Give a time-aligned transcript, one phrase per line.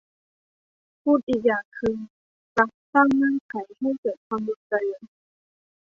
[1.01, 1.97] พูดอีกอย่างคือ
[2.57, 4.99] รัฐสร้างเงื่อนไขให้เกิดความรุนแรง